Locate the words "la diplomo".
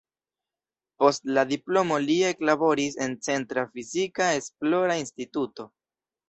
1.37-1.99